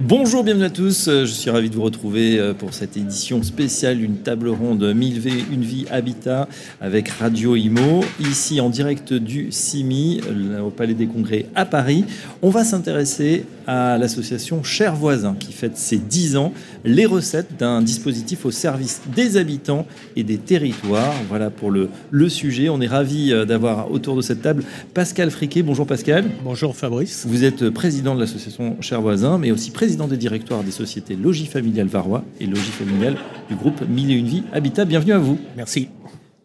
[0.00, 1.08] Bonjour, bienvenue à tous.
[1.08, 5.20] Je suis ravi de vous retrouver euh, pour cette édition spéciale d'une table ronde 1000
[5.20, 6.48] V, une vie habitat
[6.80, 10.20] avec Radio Imo, ici en direct du CIMI
[10.66, 12.06] au Palais des Congrès à Paris.
[12.42, 16.52] On va s'intéresser à l'association Chers Voisins qui fête ses 10 ans,
[16.84, 19.86] les recettes d'un dispositif au service des habitants
[20.16, 21.14] et des territoires.
[21.28, 22.68] Voilà pour le, le sujet.
[22.68, 25.62] On est ravi euh, d'avoir autour de cette table Pascal Friquet.
[25.62, 26.24] Bonjour Pascal.
[26.42, 27.26] Bonjour Fabrice.
[27.28, 31.44] Vous êtes président de l'association Chers Voisins, mais aussi président des directoires des sociétés Logis
[31.46, 33.16] Familial Varois et Logis Familial
[33.50, 34.86] du groupe Mille et Une Vie Habitat.
[34.86, 35.38] Bienvenue à vous.
[35.56, 35.88] Merci.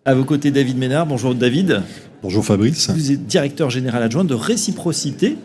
[0.04, 1.06] À vos côtés, David Ménard.
[1.06, 1.82] Bonjour David.
[2.22, 2.90] Bonjour Fabrice.
[2.90, 5.38] Vous êtes directeur général adjoint de Réciprocité,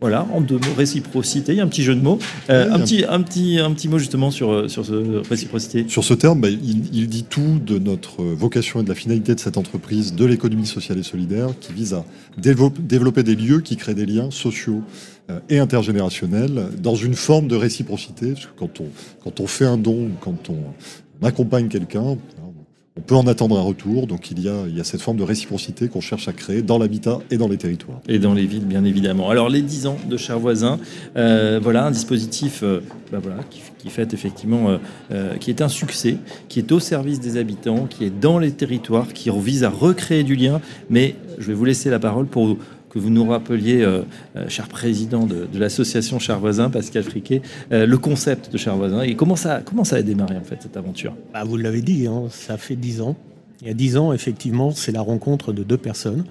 [0.00, 2.20] voilà, en deux mots, réciprocité, il y a un petit jeu de mots.
[2.50, 5.84] Euh, Oui, un, petit, un, petit, un petit mot justement sur, euh, sur ce réciprocité.
[5.88, 9.34] Sur ce terme, bah, il, il dit tout de notre vocation et de la finalité
[9.34, 12.04] de cette entreprise de l'économie sociale et solidaire qui vise à
[12.40, 15.17] dévelop- développer des lieux qui créent des liens sociaux euh,
[15.48, 18.32] et intergénérationnels dans une forme de réciprocité.
[18.32, 18.86] Parce que quand on,
[19.22, 22.16] quand on fait un don, quand on accompagne quelqu'un,
[22.98, 24.06] on peut en attendre un retour.
[24.06, 26.62] Donc il y a, il y a cette forme de réciprocité qu'on cherche à créer
[26.62, 28.00] dans l'habitat et dans les territoires.
[28.08, 29.30] Et dans les villes, bien évidemment.
[29.30, 30.78] Alors, les 10 ans de Chers Voisins,
[31.16, 32.80] euh, voilà, un dispositif euh,
[33.12, 33.20] bah
[33.78, 34.78] qui, fait effectivement, euh,
[35.12, 36.16] euh, qui est un succès,
[36.48, 40.24] qui est au service des habitants, qui est dans les territoires, qui vise à recréer
[40.24, 40.60] du lien.
[40.90, 42.56] Mais je vais vous laisser la parole pour
[42.90, 44.02] que vous nous rappeliez, euh,
[44.36, 48.76] euh, cher président de, de l'association Chers Voisins, Pascal Friquet, euh, le concept de Chers
[48.76, 51.14] Voisins et comment ça, a démarré en fait cette aventure?
[51.32, 53.16] Bah, vous l'avez dit, hein, ça fait dix ans.
[53.60, 56.24] Il y a dix ans, effectivement, c'est la rencontre de deux personnes.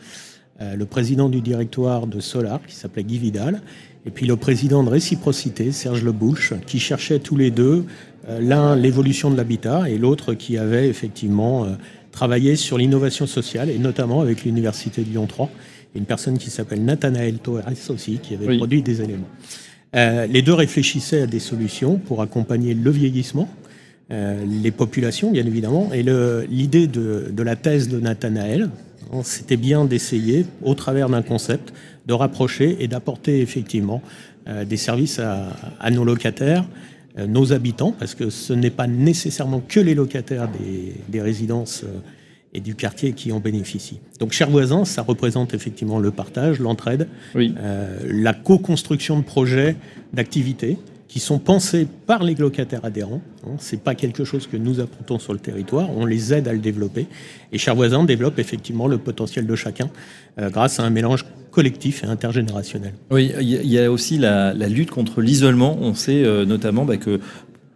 [0.60, 3.62] Le président du directoire de Solar, qui s'appelait Guy Vidal,
[4.08, 7.86] et puis le président de Réciprocité, Serge Lebouche, qui cherchaient tous les deux,
[8.40, 11.68] l'un l'évolution de l'habitat et l'autre qui avait effectivement
[12.12, 15.52] travaillé sur l'innovation sociale, et notamment avec l'Université de Lyon 3,
[15.96, 18.58] et une personne qui s'appelle Nathanaël Torres aussi, qui avait Oui.
[18.58, 19.28] produit des éléments.
[19.96, 23.48] Euh, les deux réfléchissaient à des solutions pour accompagner le vieillissement,
[24.12, 25.90] euh, les populations, bien évidemment.
[25.94, 26.04] Et
[26.50, 28.70] l'idée de, de la thèse de Nathanaël,
[29.14, 31.74] hein, c'était bien d'essayer, au travers d'un concept,
[32.06, 34.02] de rapprocher et d'apporter effectivement
[34.48, 35.48] euh, des services à,
[35.80, 36.66] à nos locataires,
[37.28, 41.84] nos habitants, parce que ce n'est pas nécessairement que les locataires des, des résidences
[42.54, 44.00] et du quartier qui en bénéficient.
[44.20, 47.54] Donc, chers voisins, ça représente effectivement le partage, l'entraide, Oui.
[47.60, 49.76] euh, la co-construction de projets,
[50.14, 53.22] d'activités qui sont pensés par les locataires adhérents.
[53.46, 56.54] Hein, c'est pas quelque chose que nous apportons sur le territoire, on les aide à
[56.54, 57.08] le développer.
[57.54, 59.90] Et Chers voisins développe effectivement le potentiel de chacun
[60.40, 62.94] euh, grâce à un mélange collectif et intergénérationnel.
[63.10, 65.78] Oui, il y a- il y a aussi la, la lutte contre l'isolement.
[65.82, 67.20] On sait euh, notamment bah, que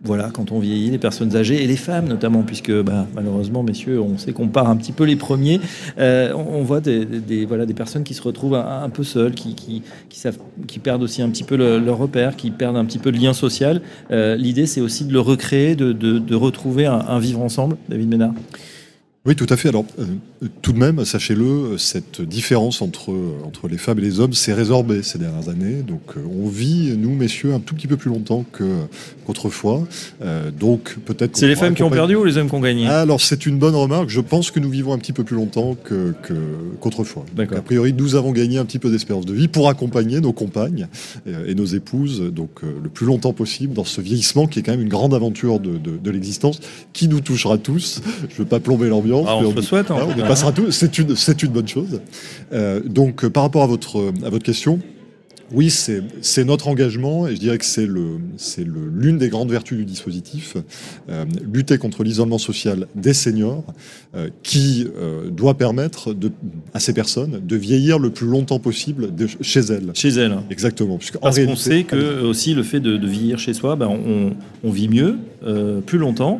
[0.03, 4.01] voilà, quand on vieillit, les personnes âgées et les femmes notamment, puisque bah, malheureusement, messieurs,
[4.01, 5.59] on sait qu'on part un petit peu les premiers.
[5.99, 9.53] Euh, on, voit des, des- voilà, des personnes qui se retrouvent un, peu seules, qui,
[9.53, 12.85] qui, qui, savent, qui perdent aussi un petit peu le- leur repère, qui perdent un
[12.85, 13.81] petit peu de lien social.
[14.11, 17.77] Euh, L'idée, c'est aussi de le recréer, de, de- de retrouver un, un vivre ensemble.
[17.87, 18.33] David Ménard
[19.23, 19.69] Oui, tout à fait.
[19.69, 20.05] Alors, euh,
[20.63, 23.13] tout de même, sachez-le, cette différence entre,
[23.45, 25.83] entre les femmes et les hommes s'est résorbée ces dernières années.
[25.87, 28.79] Donc, euh, on vit, nous, messieurs, un tout petit peu plus longtemps que-
[29.27, 29.87] qu'autrefois.
[30.23, 31.37] Euh, donc, peut-être.
[31.37, 32.87] C'est les femmes qui ont perdu ou les hommes qui ont gagné?
[32.87, 34.09] Ah, alors, c'est une bonne remarque.
[34.09, 36.33] Je pense que nous vivons un petit peu plus longtemps que, que-
[36.79, 37.23] qu'autrefois.
[37.35, 37.59] D'accord.
[37.59, 40.87] A priori, nous avons gagné un petit peu d'espérance de vie pour accompagner nos compagnes
[41.27, 44.63] euh, et nos épouses, donc euh, le plus longtemps possible dans ce vieillissement qui est
[44.63, 46.59] quand même une grande aventure de, de- de l'existence,
[46.91, 48.01] qui nous touchera tous.
[48.27, 49.10] Je ne veux pas plomber l'ambiance.
[49.27, 50.17] Ah, on se le souhaite, tout on cas.
[50.17, 50.71] y passera tous.
[50.71, 51.99] C'est une, c'est une bonne chose.
[52.53, 54.79] Euh, donc, euh, par rapport à votre, à votre question,
[55.53, 60.55] oui, c'est notre engagement et je dirais que c'est l'une des grandes vertus du dispositif,
[61.09, 63.65] euh, lutter contre l'isolement social des seniors,
[64.15, 66.31] euh, qui euh, doit permettre de,
[66.73, 69.91] à ces personnes de vieillir le plus longtemps possible de, chez elles.
[69.93, 70.37] Chez elles.
[70.49, 70.97] Exactement.
[70.97, 74.31] Parce qu'on sait que aussi le fait de, de vieillir chez soi, ben, on,
[74.63, 75.17] on vit mieux,
[75.85, 76.39] plus longtemps.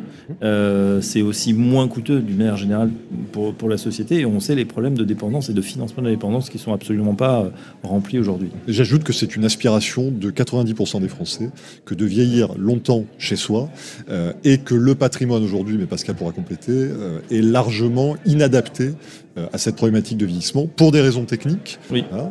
[1.00, 2.90] C'est aussi moins coûteux d'une manière générale
[3.32, 4.20] pour, pour la société.
[4.20, 6.72] Et on sait les problèmes de dépendance et de financement de la dépendance qui sont
[6.72, 7.50] absolument pas
[7.82, 8.50] remplis aujourd'hui.
[8.68, 11.50] J'ajoute que c'est une aspiration de 90% des Français
[11.84, 13.70] que de vieillir longtemps chez soi
[14.08, 18.92] euh, et que le patrimoine aujourd'hui, mais Pascal pourra compléter, euh, est largement inadapté
[19.38, 21.78] euh, à cette problématique de vieillissement pour des raisons techniques.
[21.90, 22.04] Oui.
[22.12, 22.30] hein,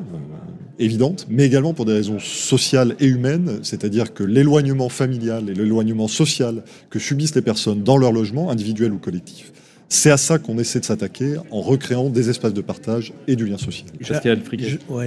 [0.80, 6.08] évidentes, mais également pour des raisons sociales et humaines, c'est-à-dire que l'éloignement familial et l'éloignement
[6.08, 9.52] social que subissent les personnes dans leur logement, individuel ou collectif,
[9.92, 13.46] c'est à ça qu'on essaie de s'attaquer en recréant des espaces de partage et du
[13.46, 13.90] lien social.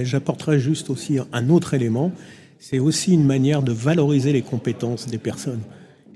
[0.03, 2.11] J'apporterais juste aussi un autre élément.
[2.59, 5.61] C'est aussi une manière de valoriser les compétences des personnes.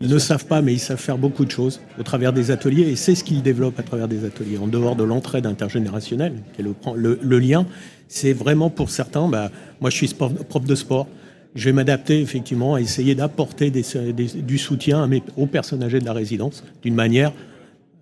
[0.02, 2.84] Ils ne savent pas, mais ils savent faire beaucoup de choses au travers des ateliers,
[2.84, 4.60] et c'est ce qu'ils développent à travers des ateliers.
[4.60, 6.66] En dehors de l'entraide intergénérationnelle, qui est
[6.96, 7.66] le, le, lien,
[8.08, 9.52] c'est vraiment pour certains, bah,
[9.82, 11.08] moi je suis prof de sport,
[11.56, 16.64] je vais m'adapter effectivement à essayer d'apporter du soutien aux personnes âgées de la résidence
[16.84, 17.34] d'une manière,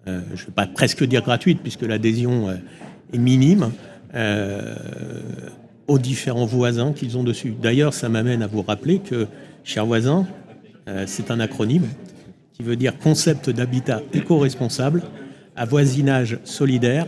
[0.07, 2.55] je ne vais pas presque dire gratuite, puisque l'adhésion euh,
[3.13, 3.71] est minime,
[4.15, 4.75] euh,
[5.87, 7.53] aux différents voisins qu'ils ont dessus.
[7.61, 9.27] D'ailleurs, ça m'amène à vous rappeler que,
[9.63, 10.25] chers voisins,
[11.05, 11.87] c'est un acronyme
[12.53, 15.03] qui veut dire concept d'habitat éco-responsable
[15.55, 17.07] à voisinage solidaire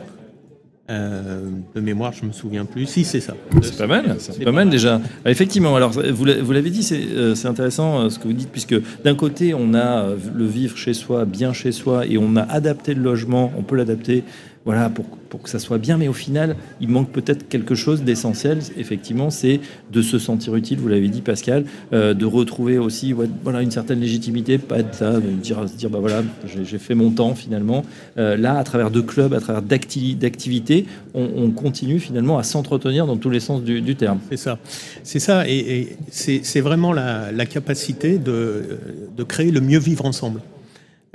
[0.90, 1.42] euh,
[1.76, 2.88] de mémoire, je me souviens plus.
[2.88, 3.36] Si, c'est ça.
[3.62, 4.16] C'est pas mal.
[4.18, 5.00] C'est pas, mal, déjà.
[5.24, 5.76] Ah, effectivement.
[5.76, 9.54] Alors, vous l'avez dit, c'est euh, intéressant euh, ce que vous dites, puisque d'un côté,
[9.54, 13.52] on a le vivre chez soi, bien chez soi, et on a adapté le logement.
[13.56, 14.24] On peut l'adapter
[14.69, 15.98] voilà, pour, pour, que ça soit bien.
[15.98, 18.60] Mais au final, il manque peut-être quelque chose d'essentiel.
[18.77, 19.62] Effectivement, c'est
[19.92, 20.77] de se sentir utile.
[20.77, 23.12] Vous l'avez dit, Pascal, euh, de retrouver aussi
[23.44, 26.94] voilà, une certaine légitimité, pas être ça, de dire, se dire bah voilà, j'ai fait
[26.94, 27.83] mon temps finalement.
[28.19, 30.86] Euh, là, à travers de clubs, à travers d'activités,
[31.16, 34.19] on, continue finalement à s'entretenir dans tous les sens du, terme.
[34.30, 34.60] C'est ça.
[35.01, 35.50] C'est ça.
[35.50, 38.77] Et, c'est vraiment la, la capacité de,
[39.18, 40.42] de créer le mieux vivre ensemble.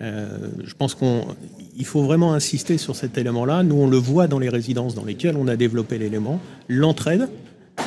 [0.01, 0.27] Euh,
[0.65, 3.63] je pense qu'il faut vraiment insister sur cet élément-là.
[3.63, 6.41] Nous, on le voit dans les résidences dans lesquelles on a développé l'élément.
[6.69, 7.29] L'entraide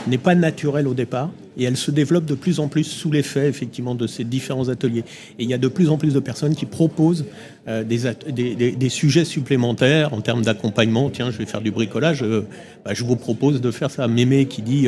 [0.06, 3.48] n'est pas naturelle au départ et elle se développe de plus en plus sous l'effet
[3.48, 5.04] effectivement de ces différents ateliers.
[5.40, 7.26] Et il y a de plus en plus de personnes qui proposent
[7.68, 11.10] euh, des, sujets supplémentaires en termes d'accompagnement.
[11.10, 12.46] Tiens, je vais faire du bricolage, euh,
[12.86, 14.08] bah, je vous propose de faire ça.
[14.08, 14.88] Mémé qui dit,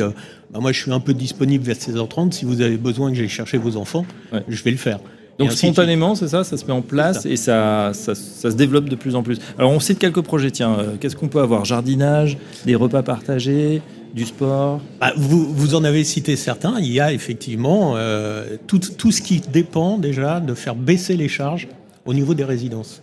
[0.52, 3.28] bah, moi je suis un peu disponible vers 16h30, si vous avez besoin que j'aille
[3.28, 4.06] chercher vos enfants,
[4.48, 5.00] je vais le faire.
[5.40, 8.94] Donc spontanément, c'est ça, ça se met en place et ça, ça, se développe de
[8.94, 9.38] plus en plus.
[9.58, 11.64] Alors on cite quelques projets, tiens, euh, qu'est-ce qu'on peut avoir?
[11.64, 13.80] Jardinage, des repas partagés,
[14.14, 14.80] du sport?
[15.00, 19.22] Bah, vous, vous, en avez cité certains, il y a effectivement euh, tout, tout, ce
[19.22, 21.68] qui dépend déjà de faire baisser les charges
[22.04, 23.02] au niveau des résidences.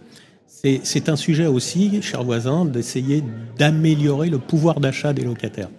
[0.84, 3.24] C'est un sujet aussi, chers voisins, d'essayer
[3.58, 5.70] d'améliorer le pouvoir d'achat des locataires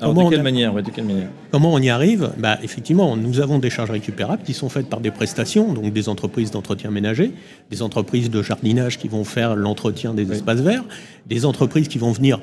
[0.00, 2.32] comment de, quelle manière, de quelle manière Comment on y arrive?
[2.38, 6.08] Bah, Effectivement, nous avons des charges récupérables qui sont faites par des prestations, donc des
[6.08, 7.32] entreprises d'entretien ménager,
[7.70, 10.84] des entreprises de jardinage qui vont faire l'entretien des espaces verts,
[11.26, 12.40] des entreprises qui vont venir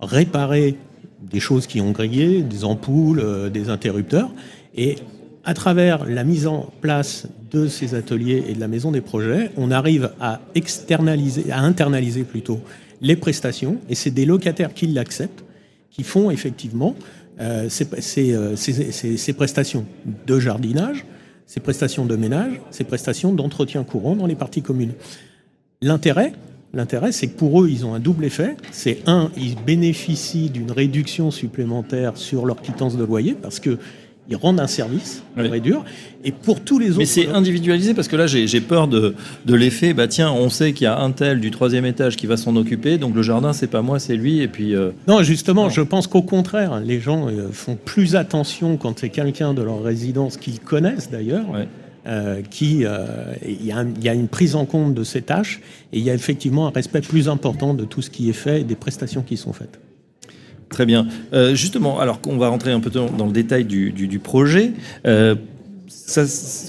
[0.00, 0.76] réparer
[1.22, 4.30] des choses qui ont grillé, des ampoules, euh, des interrupteurs.
[4.76, 4.96] Et
[5.44, 9.50] à travers la mise en place de ces ateliers et de la maison des projets,
[9.56, 12.60] on arrive à externaliser, à internaliser plutôt
[13.00, 15.44] les prestations, et c'est des locataires qui l'acceptent
[15.98, 16.94] qui font effectivement
[17.40, 19.84] euh, euh, ces, prestations
[20.26, 21.04] de jardinage,
[21.44, 24.92] ces prestations de ménage, ces prestations d'entretien courant dans les parties communes.
[25.82, 26.32] L'intérêt,
[26.72, 28.56] l'intérêt, c'est que pour eux, ils ont un double effet.
[28.70, 33.78] C'est un, ils bénéficient d'une réduction supplémentaire sur leur quittance de loyer parce que
[34.30, 35.60] ils rendent un service, oui.
[35.60, 35.84] dur.
[36.22, 36.98] Et pour tous les autres.
[36.98, 39.14] Mais c'est individualisé parce que là, j'ai peur de,
[39.46, 39.94] de l'effet.
[39.94, 42.54] Bah tiens, on sait qu'il y a un tel du troisième étage qui va s'en
[42.56, 44.40] occuper, donc le jardin, c'est pas moi, c'est lui.
[44.40, 44.74] Et puis.
[44.74, 49.08] Euh, non, justement, je pense qu'au contraire, les gens euh, font plus attention quand c'est
[49.08, 51.46] quelqu'un de leur résidence qu'ils connaissent d'ailleurs.
[52.06, 52.84] Euh, qui
[53.46, 55.60] il y, y, a une prise en compte de ces tâches
[55.92, 58.62] et il y a effectivement un respect plus important de tout ce qui est fait
[58.62, 59.78] et des prestations qui sont faites.
[60.70, 61.06] Très bien.
[61.32, 64.72] Euh, justement, alors qu'on va rentrer un peu dans le détail du, projet.
[65.06, 65.34] Euh,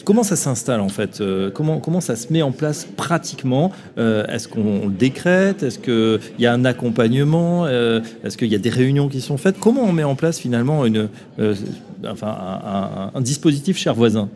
[0.06, 4.88] comment ça s'installe en fait euh, comment, ça se met en place pratiquement Est-ce qu'on
[4.88, 9.22] le décrète Est-ce qu'il y a un accompagnement Est-ce qu'il y a des réunions qui
[9.22, 14.30] sont faites Comment on met en place finalement un, dispositif cher voisin?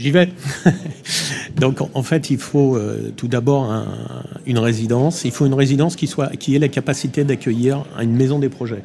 [0.00, 0.28] J'y vais.
[1.56, 3.72] Donc en fait, il faut euh, tout d'abord
[4.44, 5.24] une résidence.
[5.24, 8.82] Il faut une résidence qui, soit, qui ait la capacité d'accueillir une maison des projets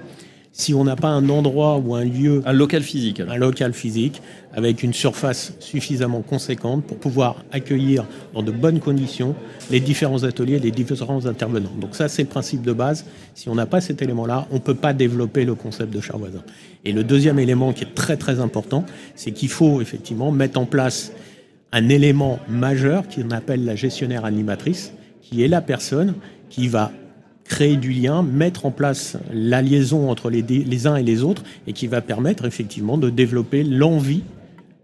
[0.60, 2.42] si on n'a pas un endroit ou un lieu...
[2.46, 3.22] Un local physique.
[3.22, 4.22] Un local physique,
[4.54, 9.36] avec une surface suffisamment conséquente pour pouvoir accueillir dans de bonnes conditions
[9.72, 11.72] les différents ateliers, les différents intervenants.
[11.80, 13.06] Donc ça, c'est le principe de base.
[13.36, 16.44] Si on n'a pas cet élément-là, on ne peut pas développer le concept de voisin.
[16.84, 18.86] Et le deuxième élément qui est très très important,
[19.16, 21.13] c'est qu'il faut effectivement mettre en place
[21.72, 26.16] un élément majeur qu'on appelle la gestionnaire animatrice, qui est la personne
[26.50, 26.92] qui va
[27.50, 31.74] créer du lien, mettre en place la liaison entre les, uns et les autres, et
[31.74, 34.22] qui va permettre effectivement de développer l'envie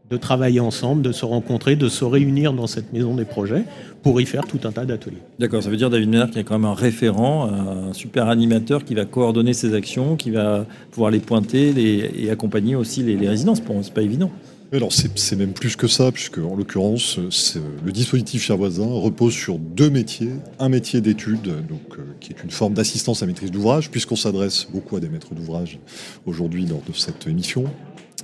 [0.09, 3.63] de travailler ensemble, de se rencontrer, de se réunir dans cette maison des projets
[4.03, 5.17] pour y faire tout un tas d'ateliers.
[5.39, 8.27] D'accord, ça veut dire David Ménard qu'il y a quand même un référent, un super
[8.27, 11.73] animateur qui va coordonner ses actions, qui va pouvoir les pointer
[12.15, 13.63] et accompagner aussi les, les résidences.
[13.63, 14.29] Bon, c'est pas évident.
[14.75, 19.57] Alors c'est même plus que ça, puisque en l'occurrence, le dispositif Cher Voisin repose sur
[19.57, 20.31] deux métiers.
[20.59, 24.67] Un métier d'étude, donc euh, qui est une forme d'assistance à maîtrise d'ouvrage, puisqu'on s'adresse
[24.69, 25.79] beaucoup à des maîtres d'ouvrage
[26.25, 27.63] aujourd'hui lors de cette émission.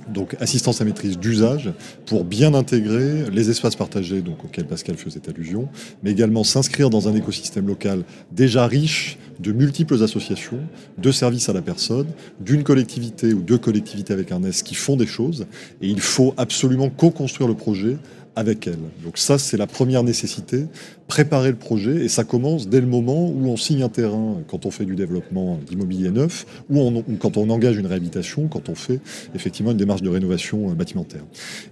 [0.08, 1.72] Donc assistance à maîtrise d'usage,
[2.06, 5.68] pour bien intégrer les espaces partagés donc, auxquels Pascal faisait allusion,
[6.02, 10.60] mais également s'inscrire dans un écosystème local déjà riche de multiples associations,
[10.98, 12.06] de services à la personne,
[12.40, 15.46] d'une collectivité ou deux collectivités avec un S qui font des choses,
[15.80, 17.96] et il faut absolument co-construire le projet
[18.36, 18.78] avec elle.
[19.04, 20.66] Donc ça, c'est la première nécessité,
[21.06, 24.64] préparer le projet, et ça commence dès le moment où on signe un terrain, quand
[24.66, 29.00] on fait du développement d'immobilier neuf, ou, quand on engage une réhabilitation, quand on fait
[29.34, 31.24] effectivement une démarche de rénovation euh, bâtimentaire.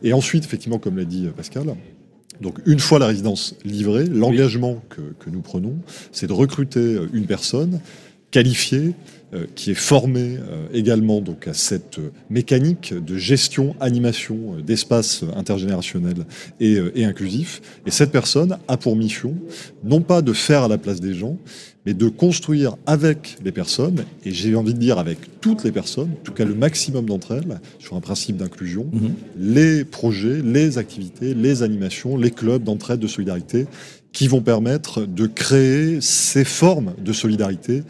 [0.03, 1.75] Et ensuite, effectivement, comme l'a dit euh, Pascal,
[2.41, 5.77] donc une fois la résidence livrée, l'engagement que, nous prenons,
[6.13, 7.81] c'est de recruter euh, une personne
[8.31, 8.95] qualifiée,
[9.55, 16.27] qui est formé euh, également donc à cette mécanique de gestion, animation euh, d'espace intergénérationnel
[16.59, 17.63] et, et inclusif.
[17.87, 19.35] Et cette personne a pour mission
[19.85, 21.37] non pas de faire à la place des gens,
[21.87, 26.11] mais de construire avec les personnes, et j'ai envie de dire avec toutes les personnes,
[26.11, 29.13] en tout cas le maximum d'entre elles, sur un principe d'inclusion, mhm.
[29.39, 33.67] les projets, les activités, les animations, les clubs d'entraide, de solidarité,
[34.13, 37.83] qui vont permettre de créer ces formes de solidarité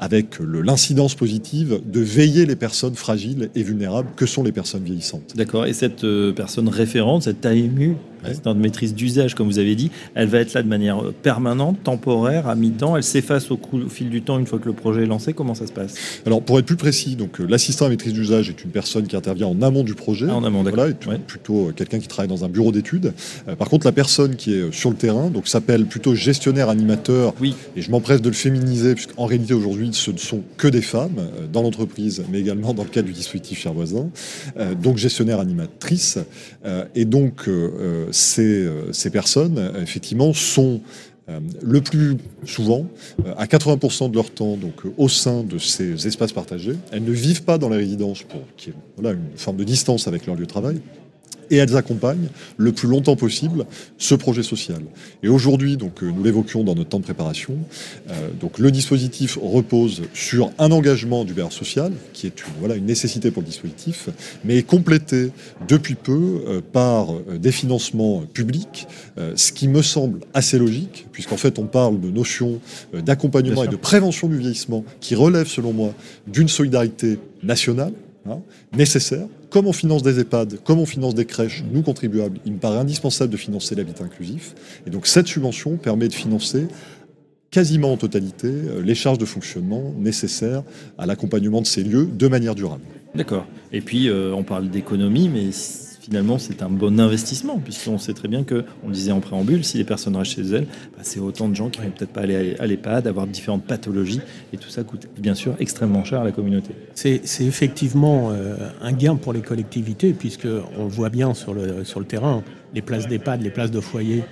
[0.00, 5.36] avec l'incidence positive de veiller les personnes fragiles et vulnérables que sont les personnes vieillissantes.
[5.36, 5.66] D'accord.
[5.66, 9.90] Et cette euh, personne référente, cette AMU, assistante de maîtrise d'usage, comme vous avez dit,
[10.14, 12.96] elle va être là de manière euh, permanente, temporaire, à mi-temps.
[12.96, 15.32] Elle s'efface au, au, fil du temps une fois que le projet est lancé.
[15.32, 15.94] Comment ça se passe?
[16.26, 19.16] Alors, pour être plus précis, donc euh, l'assistant à maîtrise d'usage est une personne qui
[19.16, 20.26] intervient en amont du projet.
[20.28, 20.86] Ah, en amont, d'accord.
[21.04, 23.12] Voilà, plutôt quelqu'un qui travaille dans un bureau d'études.
[23.58, 27.34] par contre, la personne qui est sur le terrain, donc s'appelle plutôt gestionnaire animateur.
[27.40, 27.54] Oui.
[27.76, 31.18] Et je m'empresse de le féminiser, puisqu'en réalité aujourd'hui ce ne sont que des femmes
[31.18, 34.10] euh, dans l'entreprise, mais également dans le cadre du dispositif Cher Voisin,
[34.56, 36.18] euh, donc gestionnaire animatrice.
[36.64, 37.48] Euh, et donc
[38.12, 40.80] ces, ces, personnes, effectivement, sont
[41.62, 42.86] le plus souvent,
[43.36, 46.74] à 80% de leur temps, donc au sein de ces espaces partagés.
[46.90, 50.08] Elles ne vivent pas dans les résidences pour qu'il y voilà, une forme de distance
[50.08, 50.80] avec leur lieu de travail
[51.50, 53.66] et elles accompagnent le plus longtemps possible
[53.98, 54.80] ce projet social.
[55.22, 57.56] Et aujourd'hui, donc euh, nous l'évoquions dans notre temps de préparation,
[58.08, 62.76] euh, donc le dispositif repose sur un engagement du bailleur social, qui est une, voilà,
[62.76, 64.08] une nécessité pour le dispositif,
[64.44, 65.32] mais est complété
[65.66, 67.08] depuis peu euh, par
[67.38, 68.86] des financements publics,
[69.34, 72.60] ce qui me semble assez logique, puisqu'en fait on parle de notions
[72.92, 75.92] d'accompagnement et de prévention du vieillissement qui relèvent selon moi
[76.26, 77.92] d'une solidarité nationale,
[78.28, 78.38] hein,
[78.76, 82.58] nécessaire, comme on finance des EHPAD, comme on finance des crèches, nous contribuables, il me
[82.58, 84.54] paraît indispensable de financer l'habitat inclusif.
[84.86, 86.68] Et donc cette subvention permet de financer
[87.50, 90.62] quasiment en totalité euh, les charges de fonctionnement nécessaires
[90.98, 92.82] à l'accompagnement de ces lieux de manière durable.
[93.14, 93.46] D'accord.
[93.72, 95.50] Et puis euh, on parle d'économie, mais
[96.10, 99.64] finalement, c'est un bon investissement, puisqu'on sait très bien que, on le disait en préambule,
[99.64, 102.10] si les personnes restent chez elles, bah, c'est autant de gens qui ne vont peut-être
[102.10, 104.20] pas aller à l'EHPAD, avoir différentes pathologies,
[104.52, 106.70] et tout ça coûte bien sûr extrêmement cher à la communauté.
[106.94, 112.06] C'est effectivement euh, un gain pour les collectivités, puisqu'on voit bien sur le, sur le
[112.06, 112.42] terrain,
[112.74, 114.24] les places d'EHPAD, les places de foyer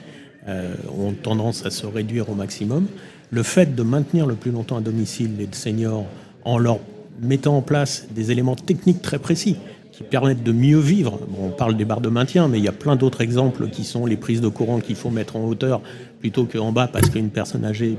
[0.49, 2.87] euh, ont tendance à se réduire au maximum.
[3.31, 6.07] Le fait de maintenir le plus longtemps à domicile les seniors
[6.45, 6.81] en leur
[7.21, 9.57] mettant en place des éléments techniques très précis,
[9.99, 11.19] qui permettent de mieux vivre.
[11.43, 14.07] on parle des barres de maintien, mais il y a plein d'autres exemples qui sont
[14.07, 15.81] les prises de courant qu'il faut mettre en hauteur
[16.21, 17.99] plutôt qu'en bas parce qu'une personne âgée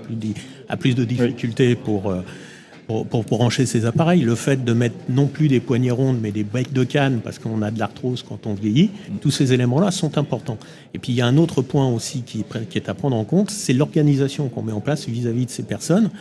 [0.70, 2.22] a plus de difficultés euh,
[2.88, 4.22] pour, pour, brancher ses appareils.
[4.22, 7.38] Le fait de mettre non plus des poignées rondes, mais des becs de canne parce
[7.38, 9.18] qu'on a de l'arthrose quand on vieillit, mm.
[9.20, 10.58] tous ces éléments-là sont importants.
[10.94, 13.26] Et puis il y a un autre point aussi qui, qui est à prendre en
[13.26, 16.12] compte, c'est l'organisation qu'on met en place vis à -vis de ces personnes.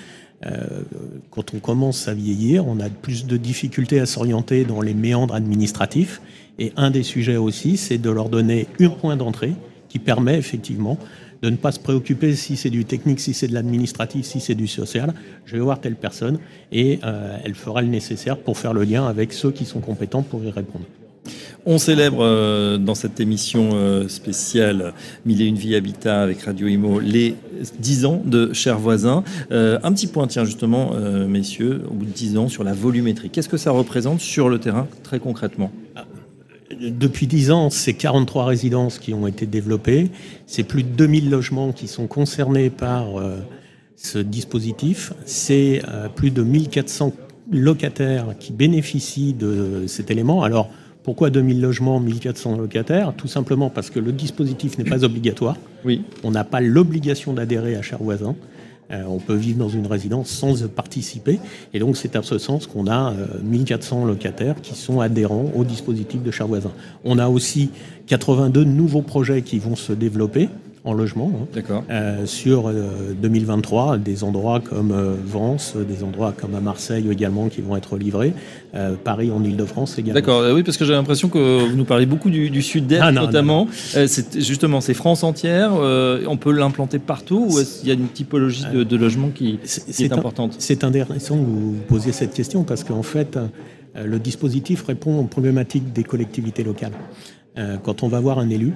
[0.46, 0.82] Euh,
[1.30, 5.34] quand on commence à vieillir, on a plus de difficultés à s'orienter dans les méandres
[5.34, 6.20] administratifs.
[6.58, 9.52] Et un des sujets aussi, c'est de leur donner un point d'entrée
[9.88, 10.98] qui permet effectivement
[11.42, 14.54] de ne pas se préoccuper si c'est du technique, si c'est de l'administratif, si c'est
[14.54, 15.14] du social.
[15.46, 16.38] Je vais voir telle personne
[16.72, 20.22] et euh, elle fera le nécessaire pour faire le lien avec ceux qui sont compétents
[20.22, 20.84] pour y répondre.
[21.66, 24.94] On célèbre euh, dans cette émission euh, spéciale
[25.26, 27.34] Mille et une vie habitat avec Radio Imo les
[27.78, 29.24] 10 ans de chers voisins.
[29.50, 30.92] Euh, un petit point, tiens, justement,
[31.28, 33.30] messieurs, au bout de 10 ans, sur la volumétrie.
[33.30, 35.70] Qu'est-ce que ça représente sur le terrain, très concrètement?
[36.80, 40.10] Depuis 10 ans, c'est 43 résidences qui ont été développées.
[40.46, 43.06] C'est plus de 2000 logements qui sont concernés par
[43.96, 45.12] ce dispositif.
[45.24, 45.82] C'est
[46.14, 47.12] plus de 1400
[47.50, 50.42] locataires qui bénéficient de cet élément.
[50.42, 50.70] Alors,
[51.08, 53.14] pourquoi 2000 logements, 1400 locataires?
[53.16, 55.56] Tout simplement parce que le dispositif n'est pas obligatoire.
[55.84, 56.02] Oui.
[56.22, 58.34] On n'a pas l'obligation d'adhérer à Cher Voisin.
[58.90, 61.38] Euh, on peut vivre dans une résidence sans participer.
[61.72, 65.64] Et donc, c'est à ce sens qu'on a 1400 euh, locataires qui sont adhérents au
[65.64, 66.72] dispositif de Cher Voisin.
[67.04, 67.70] On a aussi
[68.08, 70.50] 82 nouveaux projets qui vont se développer
[70.84, 71.30] en logement.
[71.34, 71.46] hein.
[71.54, 71.84] D'accord.
[71.90, 77.48] Euh, sur euh, 2023, des endroits comme euh, Vence, des endroits comme à Marseille également
[77.48, 78.32] qui vont être livrés,
[78.74, 80.14] euh, Paris en Ile-de-France également.
[80.14, 83.00] D'accord, euh, oui, parce que j'ai l'impression que vous nous parlez beaucoup du, du sud-est
[83.02, 83.66] Ah, non, notamment.
[83.96, 85.72] Euh, c'est- justement, c'est France entière.
[85.74, 89.30] euh, on peut l'implanter partout ou est-ce qu'il y a une typologie de, de logement
[89.34, 89.58] qui,
[89.98, 90.54] est importante?
[90.58, 95.24] C'est intéressant que vous posiez cette question parce qu'en fait, euh, le dispositif répond aux
[95.24, 96.92] problématiques des collectivités locales.
[97.58, 98.72] Euh, Quand on va voir un élu,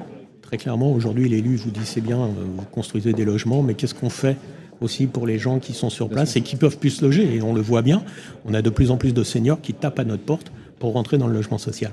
[0.52, 3.94] très clairement, aujourd'hui, l'élu, vous dis, c'est bien, euh, vous construisez des logements, mais qu'est-ce
[3.94, 4.36] qu'on fait
[4.82, 7.36] aussi pour les gens qui sont sur place et qui peuvent plus se loger?
[7.36, 8.02] Et on le voit bien,
[8.44, 11.16] on a de plus en plus de seniors qui tapent à notre porte pour rentrer
[11.16, 11.90] dans le logement social.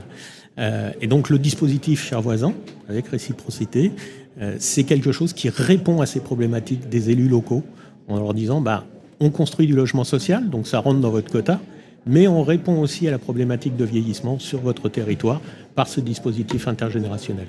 [0.57, 2.53] Euh, et donc le dispositif Cher Voisin,
[2.89, 3.93] avec réciprocité,
[4.41, 7.63] euh, c'est quelque chose qui répond à ces problématiques des élus locaux
[8.09, 8.83] en leur disant bah,
[9.21, 11.61] on construit du logement social, donc ça rentre dans votre quota,
[12.05, 15.39] mais on répond aussi à la problématique de vieillissement sur votre territoire
[15.75, 17.47] par ce dispositif intergénérationnel.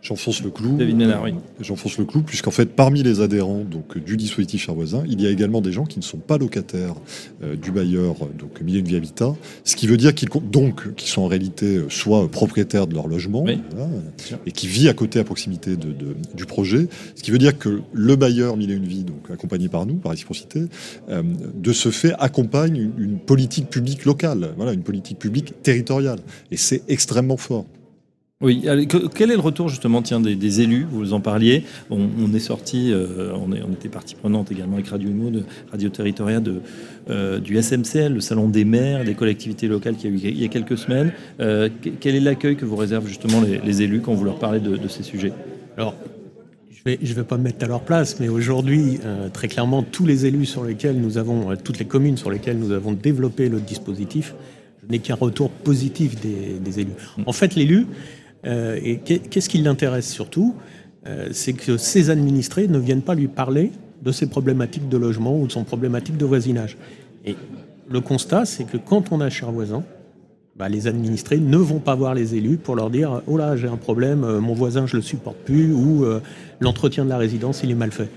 [0.00, 0.76] J'enfonce le clou.
[0.76, 1.34] David Ménard, oui.
[1.60, 5.26] J'enfonce le clou, puisqu'en fait, parmi les adhérents donc, du dispositif Cher Voisin, il y
[5.26, 6.94] a également des gens qui ne sont pas locataires
[7.42, 10.94] euh, du bailleur, donc Mille et une Vie Habitat, ce qui veut dire qu'ils donc
[10.94, 13.60] qui sont en réalité euh, soit propriétaires de leur logement, Oui.
[13.72, 13.88] voilà,
[14.18, 14.38] sûr.
[14.46, 16.86] et qui vit à côté, à proximité de, de- du projet,
[17.16, 19.94] ce qui veut dire que le bailleur Mille et une Vie, donc accompagné par nous,
[19.94, 20.62] par réciprocité,
[21.08, 21.22] euh,
[21.54, 26.20] de ce fait accompagne une, une politique publique locale, voilà, une politique publique territoriale,
[26.52, 27.66] et c'est extrêmement fort.
[28.40, 28.64] Oui,
[29.16, 30.86] quel est le retour justement tiens, des, des élus?
[30.88, 31.64] Vous en parliez.
[31.90, 35.42] On, on est sorti, euh, on, est, on était partie prenante également avec Radio de
[35.72, 36.60] Radio Territoria, de,
[37.10, 40.44] euh, du SMCL, le salon des maires, des collectivités locales qui a eu il y
[40.44, 41.12] a quelques semaines.
[41.40, 44.38] Euh, que- quel est l'accueil que vous réservent justement les, les élus quand vous leur
[44.38, 45.32] parlez de, de ces sujets?
[45.76, 45.96] Alors,
[46.70, 49.82] je vais, je vais pas me mettre à leur place, mais aujourd'hui, euh, très clairement,
[49.82, 52.92] tous les élus sur lesquels nous avons, euh, toutes les communes sur lesquelles nous avons
[52.92, 54.36] développé le dispositif,
[54.84, 56.92] je n'ai qu'un retour positif des, des élus.
[57.26, 57.86] En fait, l'élu,
[58.46, 60.54] euh, et qu'est- qu'est-ce qui l'intéresse surtout
[61.06, 63.70] Euh, C'est que ses administrés ne viennent pas lui parler
[64.02, 66.76] de ses problématiques de logement ou de son problématique de voisinage.
[67.24, 67.36] Et
[67.88, 69.84] le constat, c'est que quand on a cher voisin,
[70.56, 73.68] bah, les administrés ne vont pas voir les élus pour leur dire Oh là, j'ai
[73.68, 76.04] un problème, euh, mon voisin, je le supporte plus, ou
[76.60, 78.10] l'entretien de la résidence, il est mal fait.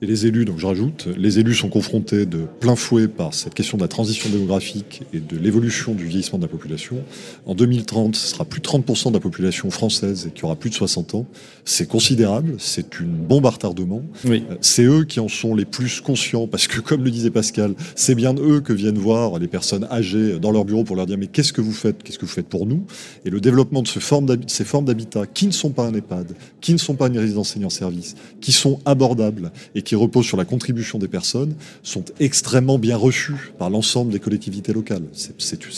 [0.00, 3.54] Et les élus, donc je rajoute, les élus sont confrontés de plein fouet par cette
[3.54, 6.98] question de la transition démographique et de l'évolution du vieillissement de la population.
[7.46, 10.70] En 2030, ce sera plus de 30% de la population française et qui aura plus
[10.70, 11.26] de 60 ans.
[11.64, 14.02] C'est considérable, c'est une bombe à retardement.
[14.24, 14.44] Oui.
[14.48, 17.74] Euh, C'est eux qui en sont les plus conscients parce que, comme le disait Pascal,
[17.96, 21.18] c'est bien eux que viennent voir les personnes âgées dans leur bureau pour leur dire
[21.18, 22.04] mais qu'est-ce que vous faites?
[22.04, 22.84] Qu'est-ce que vous faites pour nous?
[23.24, 25.92] Et le développement de ce forme d'habi- ces formes d'habitat qui ne sont pas un
[25.94, 30.26] EHPAD, qui ne sont pas une résidence senior service, qui sont abordables et qui reposent
[30.26, 35.04] sur la contribution des personnes, sont extrêmement bien reçus par l'ensemble des collectivités locales.
[35.14, 35.32] C'est-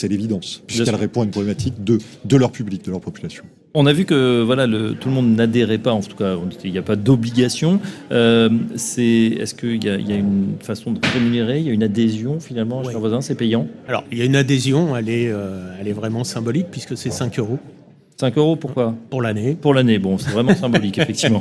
[0.08, 0.98] l'évidence, puisqu'elle sûr.
[0.98, 3.44] répond à une problématique de, de leur public, de leur population.
[3.74, 6.72] On a vu que voilà, le, tout le monde n'adhérait pas, en tout cas, il
[6.72, 7.78] n'y a pas d'obligation.
[8.10, 11.60] Euh, c'est- Est-ce qu'il y, a- il y a une façon de rémunérer?
[11.60, 12.90] Il y a une adhésion finalement, Oui.
[12.90, 13.68] cher voisin C'est payant?
[13.86, 17.10] Alors, il y a une adhésion, elle est, euh, elle est vraiment symbolique, puisque c'est
[17.12, 17.60] 5 euros
[18.20, 19.56] 5 euros, pourquoi pour l'année.
[19.58, 21.40] Pour l'année, bon, c'est vraiment symbolique, effectivement.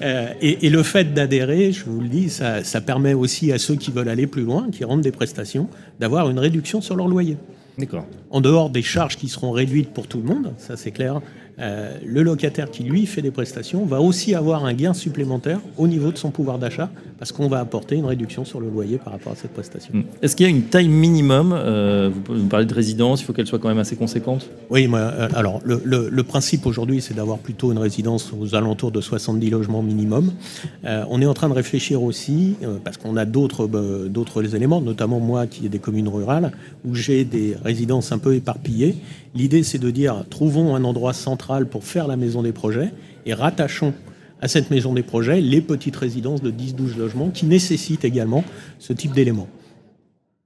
[0.00, 3.58] Euh, et, et le fait d'adhérer, je vous le dis, ça, ça permet aussi à
[3.58, 7.08] ceux qui veulent aller plus loin, qui rendent des prestations, d'avoir une réduction sur leur
[7.08, 7.36] loyer.
[7.78, 8.06] D'accord.
[8.30, 11.20] En dehors des charges qui seront réduites pour tout le monde, ça c'est clair,
[11.60, 15.86] euh, le locataire qui lui fait des prestations va aussi avoir un gain supplémentaire au
[15.86, 19.12] niveau de son pouvoir d'achat parce qu'on va apporter une réduction sur le loyer par
[19.12, 19.92] rapport à cette prestation.
[19.94, 20.02] Mm.
[20.22, 23.46] Est-ce qu'il y a une taille minimum euh, Vous parler de résidence, il faut qu'elle
[23.46, 24.48] soit quand même assez conséquente?
[24.70, 28.54] Oui, moi, euh, alors le, le- le principe aujourd'hui, c'est d'avoir plutôt une résidence aux
[28.54, 30.32] alentours de 70 logements minimum.
[30.86, 33.66] Euh, on est en train de réfléchir aussi, parce qu'on a d'autres
[34.08, 36.52] d'autres éléments, notamment moi qui ai des communes rurales,
[36.86, 38.96] où j'ai des résidences un peu éparpillées.
[39.34, 42.92] L'idée, c'est de dire, trouvons un endroit central pour faire la maison des projets
[43.26, 43.94] et rattachons
[44.40, 48.44] à cette maison des projets les petites résidences de 10-12 logements qui nécessitent également
[48.78, 49.48] ce type d'éléments.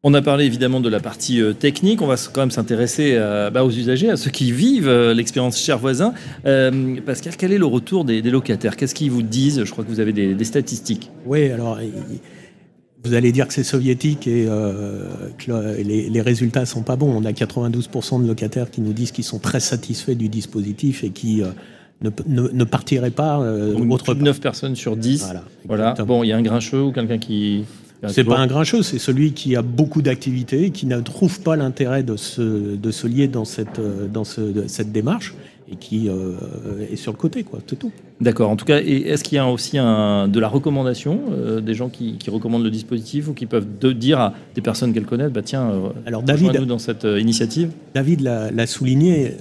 [0.07, 3.49] On a parlé évidemment de la partie euh, technique, on va quand même s'intéresser à-
[3.51, 6.13] bah, aux usagers, à ceux qui vivent euh, l'expérience cher voisin.
[6.45, 8.77] Euh, Pascal, quel est le retour des, des locataires?
[8.77, 9.65] Qu'est-ce qu'ils vous disent?
[9.65, 11.11] Je crois que vous avez des, des statistiques.
[11.25, 11.79] Oui, alors
[13.05, 16.97] vous allez dire que c'est soviétique et euh, que le- les, les résultats sont pas
[16.97, 17.13] bons.
[17.15, 21.11] On a 92% de locataires qui nous disent qu'ils sont très satisfaits du dispositif et
[21.11, 21.49] qui euh,
[22.03, 24.25] ne, ne- ne partiraient pas euh, Donc, autre plus de part.
[24.27, 25.27] 9 personnes sur 10.
[25.67, 25.95] Voilà.
[26.07, 27.65] Bon, il y a un grincheux ou quelqu'un qui.
[28.09, 32.03] C'est pas un grincheux, c'est celui qui a beaucoup d'activités, qui ne trouve pas l'intérêt
[32.03, 33.81] de se, de se lier dans cette,
[34.13, 35.35] dans ce, cette démarche
[35.71, 36.37] et qui euh,
[36.91, 37.61] est sur le côté, quoi.
[37.67, 37.91] C'est tout.
[38.21, 38.51] D'accord.
[38.51, 41.89] En tout cas, est-ce qu'il y a aussi un, de la recommandation euh, des gens
[41.89, 45.71] qui, recommandent le dispositif ou qui peuvent dire à des personnes qu'elles connaissent, bah tiens,
[45.71, 47.71] euh, alors David, nous dans cette initiative?
[47.95, 49.33] David l'a souligné.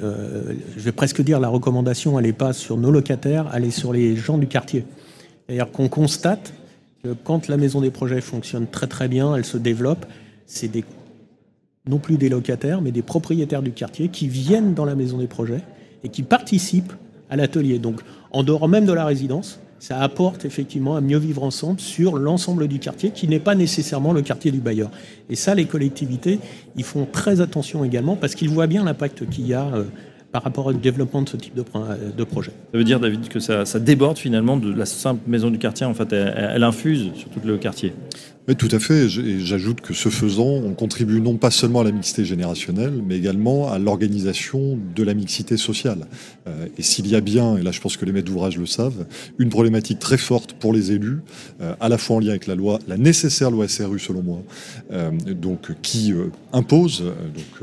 [0.77, 3.91] je vais presque dire la recommandation, elle n'est pas sur nos locataires, elle est sur
[3.91, 4.85] les gens du quartier.
[5.49, 6.53] D'ailleurs, qu'on constate
[7.03, 10.05] que quand la maison des projets fonctionne très très bien, elle se développe,
[10.45, 10.85] c'est des
[11.85, 15.27] non plus des locataires, mais des propriétaires du quartier qui viennent dans la maison des
[15.27, 15.59] projets
[16.03, 16.93] et qui participent
[17.29, 17.79] à l'atelier.
[17.79, 22.17] Donc, en dehors même de la résidence, ça apporte effectivement à mieux vivre ensemble sur
[22.17, 24.89] l'ensemble du quartier, qui n'est pas nécessairement le quartier du bailleur.
[25.29, 26.39] Et ça, les collectivités,
[26.77, 29.83] ils font très attention également, parce qu'ils voient bien l'impact qu'il y a euh,
[30.31, 31.63] par rapport au développement de ce type de,
[32.15, 32.51] de, projet.
[32.71, 35.93] Ça veut dire, David, que ça, déborde finalement de la simple maison du quartier, en
[35.93, 37.93] fait, elle infuse sur tout le quartier
[38.45, 39.05] oui, tout à fait.
[39.05, 43.15] Et j'ajoute que ce faisant, on contribue non pas seulement à la mixité générationnelle, mais
[43.15, 46.07] également à l'organisation de la mixité sociale.
[46.47, 48.65] Euh, et s'il y a bien, et là je pense que les maîtres d'ouvrage le
[48.65, 49.05] savent,
[49.39, 51.19] une problématique très forte pour les élus,
[51.61, 54.43] euh, à la fois en lien avec la loi, la nécessaire loi SRU selon moi,
[54.91, 56.13] euh, donc qui
[56.51, 57.13] impose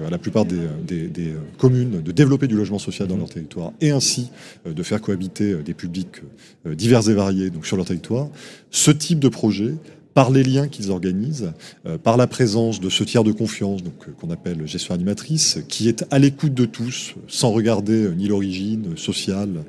[0.06, 3.90] à la plupart des, des, communes de développer du logement social dans leur territoire et
[3.90, 4.30] ainsi
[4.64, 6.22] de faire cohabiter des publics
[6.66, 8.28] divers et variés donc sur leur territoire.
[8.70, 9.74] Ce type de projet
[10.14, 11.52] par les liens qu'ils organisent,
[11.86, 15.58] euh, par la présence de ce tiers de confiance, donc euh, qu'on appelle gestion animatrice,
[15.68, 19.64] qui est à l'écoute de tous, sans regarder euh, ni l'origine sociale,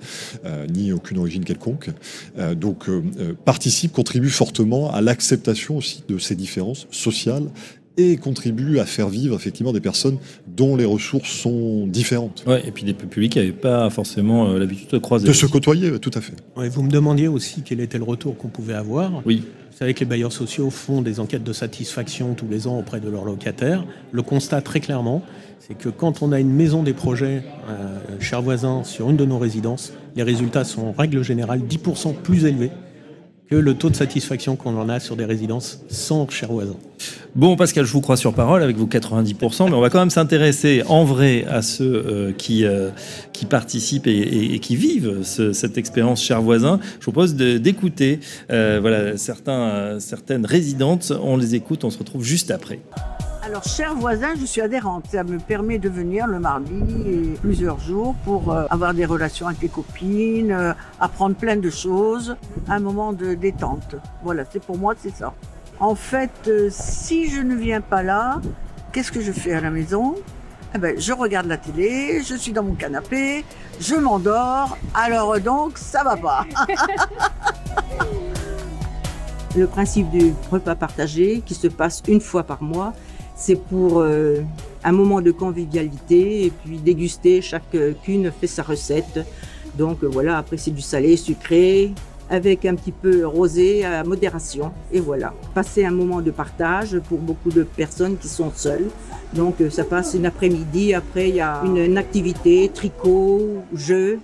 [0.73, 1.89] ni aucune origine quelconque.
[2.56, 2.89] donc
[3.45, 7.47] participe, contribue fortement à l'acceptation aussi de ces différences sociales
[7.97, 12.43] et contribue à faire vivre effectivement des personnes dont les ressources sont différentes.
[12.47, 15.27] Ouais, et puis des publics qui n'avaient pas forcément l'habitude de croiser.
[15.27, 16.34] De se côtoyer, tout à fait.
[16.56, 19.21] vous me demandiez aussi quel était le retour qu'on pouvait avoir.
[19.25, 19.43] Oui
[19.82, 23.10] savez que les bailleurs sociaux font des enquêtes de satisfaction tous les ans auprès de
[23.10, 23.84] leurs locataires.
[24.12, 25.23] Le constat très clairement,
[25.60, 29.25] c'est que quand on a une maison des projets, euh, chers voisins, sur une de
[29.25, 32.69] nos résidences, les résultats sont en règle générale 10% plus élevés
[33.51, 36.77] que le taux de satisfaction qu'on en a sur des résidences sans chers voisins.
[37.35, 40.09] Bon, Pascal, je vous crois sur parole avec vos 90%, mais on va quand même
[40.09, 42.91] s'intéresser en vrai à ceux euh, qui, euh,
[43.33, 46.79] qui participent et, qui vivent cette expérience chers voisins.
[47.01, 51.11] Je vous propose d'écouter euh, voilà, certains, certaines résidentes.
[51.21, 52.79] On les écoute, on se retrouve juste après.
[53.43, 55.06] Alors, cher voisin, je suis adhérente.
[55.12, 59.47] Ça me permet de venir le mardi et plusieurs jours pour euh, avoir des relations
[59.47, 62.36] avec les copines, euh, apprendre plein de choses,
[62.67, 63.95] un moment de détente.
[64.23, 65.34] Voilà, c'est pour moi, c'est ça.
[65.80, 68.39] En fait, euh, si je ne viens pas là,
[68.93, 70.15] qu'est-ce que je fais à la maison?
[70.75, 73.43] Eh ben, je regarde la télé, je suis dans mon canapé,
[73.80, 76.45] je m'endors, alors donc ça va pas.
[79.58, 82.93] Le principe du repas partagé qui se passe une fois par mois,
[83.41, 84.41] c'est pour euh,
[84.84, 89.25] un moment de convivialité et puis déguster, chacune fait sa recette.
[89.75, 91.91] Donc euh, voilà, après c'est du salé, sucré,
[92.30, 94.71] avec un petit peu rosé à modération.
[94.91, 98.89] Et voilà, passer un moment de partage pour beaucoup de personnes qui sont seules.
[99.34, 104.19] Donc euh, ça passe une après-midi, après il y a une, activité, tricot, jeu,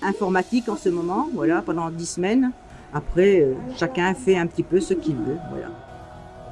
[0.00, 2.52] informatique en ce moment, voilà, pendant dix semaines.
[2.92, 3.46] Après,
[3.78, 5.68] chacun fait un petit peu ce qu'il veut, voilà.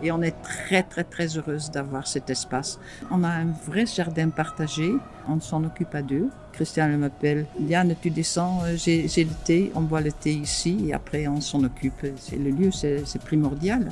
[0.03, 2.79] Et on est très, très, très heureuse d'avoir cet espace.
[3.11, 4.93] On a un vrai jardin partagé.
[5.29, 6.29] On s'en occupe à deux.
[6.53, 7.47] Christian m'appelle.
[7.59, 9.71] Diane, tu descends, euh, j'ai le thé.
[9.75, 12.07] On boit le thé ici et après on s'en occupe.
[12.17, 13.91] C'est le lieu, c'est primordial.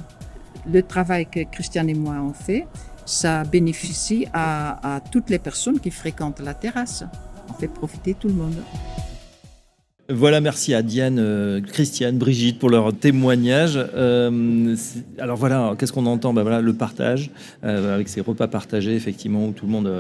[0.69, 2.67] Le travail que Christian et moi on fait,
[3.05, 7.05] ça bénéficie à, à toutes les personnes qui fréquentent la terrasse.
[7.49, 8.57] On fait profiter tout le monde.
[10.09, 13.77] Voilà, merci à Diane, euh, Christiane, Brigitte pour leur témoignage.
[13.77, 14.77] Euh,
[15.19, 16.33] alors voilà, qu'est-ce qu'on entend?
[16.33, 17.33] Ben voilà, Le partage,
[17.65, 19.93] euh, avec ces repas partagés, effectivement, où tout le monde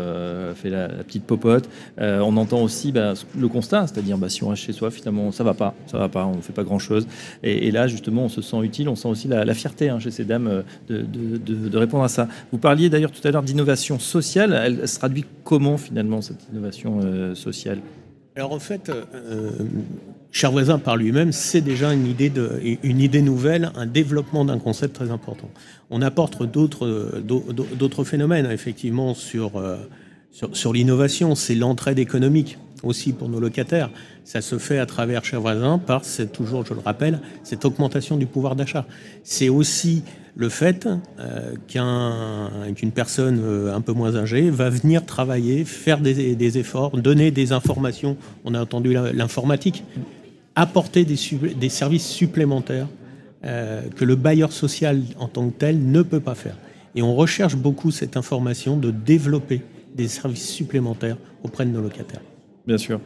[0.54, 1.68] fait la, petite popote.
[1.98, 5.42] on entend aussi ben, le constat, c'est-à-dire ben, si on reste chez soi, finalement, ça
[5.42, 7.08] va pas, ça va pas, on ne fait pas grand-chose.
[7.42, 10.24] Et, là, justement, on se sent utile, on sent aussi la, fierté hein, chez ces
[10.24, 12.28] dames de, répondre à ça.
[12.52, 14.56] Vous parliez d'ailleurs tout à l'heure d'innovation sociale.
[14.64, 17.80] Elle se traduit comment, finalement, cette innovation sociale?
[18.36, 19.50] Alors en fait, euh,
[20.30, 25.48] Cher voisin par lui-même, c'est déjà une idée, nouvelle, un développement d'un concept très important.
[25.88, 29.76] On apporte d'autres phénomènes, effectivement, sur, euh,
[30.30, 31.34] sur, l'innovation.
[31.34, 33.88] C'est l'entraide économique aussi pour nos locataires.
[34.24, 36.02] Ça se fait à travers Cher voisin par,
[36.34, 38.84] toujours, je le rappelle, cette augmentation du pouvoir d'achat.
[39.24, 40.02] C'est aussi
[40.36, 40.86] le fait
[41.18, 41.54] euh,
[42.74, 47.52] qu'une personne euh, un peu moins âgée va venir travailler, faire des, efforts, donner des
[47.52, 48.16] informations.
[48.44, 49.82] On a entendu l'informatique,
[50.54, 52.88] apporter des, services supplémentaires
[53.42, 56.56] que le bailleur social en tant que tel ne peut pas faire.
[56.96, 59.62] Et on recherche beaucoup cette information de développer
[59.94, 62.22] des services supplémentaires auprès de nos locataires.
[62.66, 63.00] Bien sûr.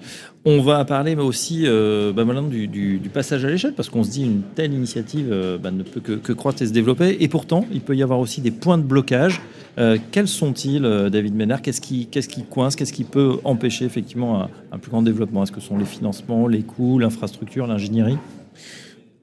[0.47, 4.41] On va parler aussi euh, bah, du, passage à l'échelle, parce qu'on se dit une
[4.55, 7.19] telle initiative euh, bah, ne peut que, croître et se développer.
[7.21, 9.43] Et pourtant, il peut y avoir aussi des points de blocage.
[9.79, 11.61] Euh, quels sont-ils, David Ménard?
[11.61, 12.09] Qu'est-ce qui,
[12.49, 12.75] coince?
[12.75, 15.43] Qu'est-ce qui peut empêcher effectivement un, plus grand développement?
[15.43, 18.17] Est-ce que ce sont les financements, les coûts, l'infrastructure, l'ingénierie?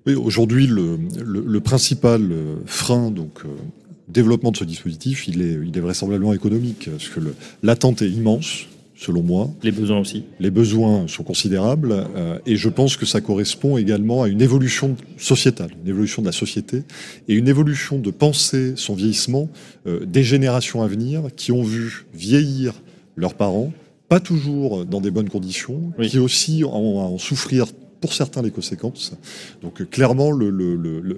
[0.06, 2.32] Aujourd'hui, le, principal
[2.68, 3.42] frein, donc
[4.08, 7.20] développement de ce dispositif, il est, il est vraisemblablement économique, parce que
[7.64, 9.50] l'attente est immense selon moi.
[9.64, 10.26] Les besoins aussi.
[10.40, 14.98] Les besoins sont considérables euh, et je pense que ça correspond également à une évolution
[15.18, 16.84] sociétale, une évolution de la société
[17.28, 19.50] et une évolution de penser son vieillissement
[19.86, 22.74] euh, des générations à venir qui ont vu vieillir
[23.16, 23.72] leurs parents,
[24.10, 27.66] pas toujours dans des bonnes conditions, qui aussi en, en souffrir
[28.00, 29.14] pour certains les conséquences.
[29.62, 30.32] Donc euh, clairement,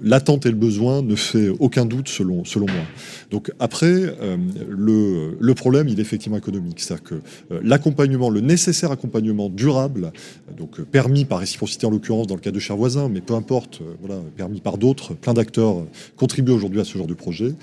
[0.02, 2.84] l'attente et le besoin ne fait aucun doute selon, selon moi.
[3.30, 4.36] Donc après, euh,
[4.68, 6.80] le, le, problème, il est effectivement économique.
[6.80, 7.14] C'est-à-dire que
[7.52, 10.12] euh, l'accompagnement, le nécessaire accompagnement durable,
[10.56, 13.80] donc permis par réciprocité en l'occurrence dans le cas de chers voisins, mais peu importe,
[14.00, 15.84] voilà, permis par d'autres, plein d'acteurs
[16.16, 17.54] contribuent aujourd'hui à ce genre de projet,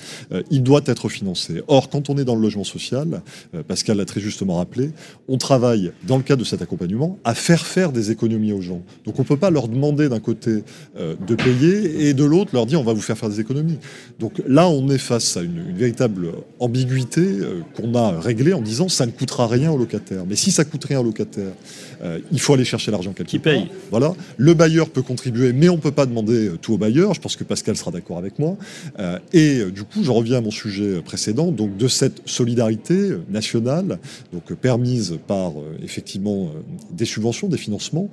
[0.51, 1.61] il doit être financé.
[1.67, 3.21] Or, quand on est dans le logement social,
[3.67, 4.91] Pascal l'a très justement rappelé,
[5.27, 8.81] on travaille, dans le cadre de cet accompagnement, à faire faire des économies aux gens.
[9.07, 10.63] Donc on ne peut pas leur demander d'un côté
[10.97, 13.77] euh, de payer et de l'autre leur dire on va vous faire faire des économies.
[14.19, 18.89] Donc là, on est face à une, véritable ambiguïté euh, qu'on a réglée en disant
[18.89, 20.25] ça ne coûtera rien aux locataires.
[20.27, 21.53] Mais si ça coûte rien aux locataires,
[22.03, 24.13] euh, il faut aller chercher l'argent quelque Qui paye Voilà.
[24.35, 27.13] Le bailleur peut contribuer, mais on ne peut pas demander tout au bailleur.
[27.13, 28.57] Je pense que Pascal sera d'accord avec moi.
[29.31, 33.99] et du coup, je reviens à mon sujet précédent, donc de cette solidarité nationale,
[34.33, 36.51] donc permise par effectivement
[36.91, 38.09] des subventions, des financements,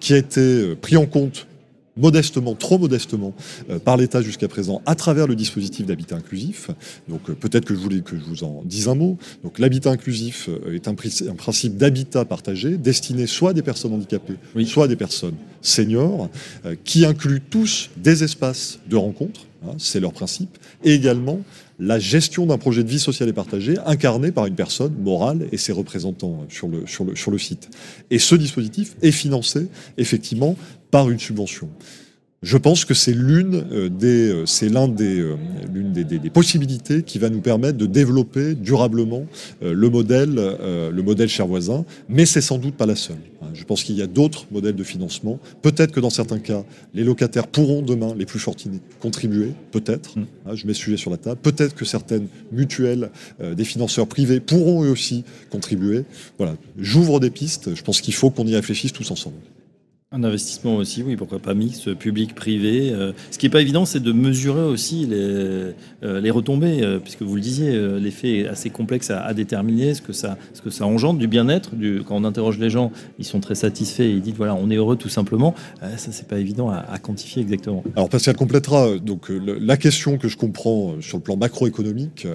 [0.00, 1.46] qui a été euh, pris en compte
[1.94, 3.34] modestement, trop modestement,
[3.68, 6.70] euh, par l'État jusqu'à présent, à travers le dispositif d'habitat inclusif.
[7.06, 9.18] Donc euh, peut-être que je voulais que je vous en dise un mot.
[9.42, 14.38] Donc l'habitat inclusif est un, un principe d'habitat partagé destiné soit à des personnes handicapées,
[14.64, 16.30] soit à des personnes seniors,
[16.82, 21.40] qui inclut tous des espaces de rencontre, hein, c'est leur principe, et également
[21.82, 25.56] la gestion d'un projet de vie sociale et partagée incarné par une personne morale et
[25.56, 27.70] ses représentants sur le, sur le, sur le site.
[28.10, 29.66] Et ce dispositif est financé
[29.98, 30.56] effectivement
[30.92, 31.68] par une subvention.
[32.42, 35.36] Je pense que c'est l'une euh, des, euh, c'est l'un des, euh,
[35.72, 39.26] l'une des, des, des, possibilités qui va nous permettre de développer durablement
[39.60, 41.84] le modèle, le modèle cher voisin.
[42.08, 43.16] Mais c'est sans doute pas la seule.
[43.42, 43.46] Hein.
[43.54, 45.38] Je pense qu'il y a d'autres modèles de financement.
[45.60, 49.52] Peut-être que dans certains cas, les locataires pourront demain, les plus fortunés, contribuer.
[49.70, 50.18] Peut-être.
[50.18, 50.24] Mm.
[50.46, 51.38] Hein, je mets ce sujet sur la table.
[51.40, 56.04] Peut-être que certaines mutuelles, des financeurs privés pourront eux aussi contribuer.
[56.38, 56.56] Voilà.
[56.78, 57.74] J'ouvre des pistes.
[57.74, 59.36] Je pense qu'il faut qu'on y réfléchisse tous ensemble.
[60.14, 62.90] Un investissement aussi, oui, pourquoi pas mix, public-privé.
[62.92, 65.72] Euh, ce qui n'est pas évident, c'est de mesurer aussi les, euh,
[66.02, 70.12] les retombées, euh, puisque vous le disiez, l'effet est assez complexe à, déterminer, ce que,
[70.12, 71.70] ça, ce que ça engendre du bien-être.
[72.06, 74.76] Quand on interroge les gens, ils sont très satisfaits et ils disent voilà, on est
[74.76, 75.54] heureux tout simplement.
[75.80, 77.82] ça, c'est pas évident à, quantifier exactement.
[77.96, 78.98] Alors, Pascal complétera.
[78.98, 82.26] Donc, la question que je comprends sur le plan macroéconomique,